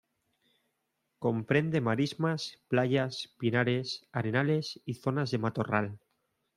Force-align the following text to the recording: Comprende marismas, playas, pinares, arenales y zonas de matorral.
Comprende 1.19 1.79
marismas, 1.87 2.57
playas, 2.69 3.31
pinares, 3.37 4.07
arenales 4.11 4.81
y 4.83 4.95
zonas 4.95 5.29
de 5.29 5.37
matorral. 5.37 5.99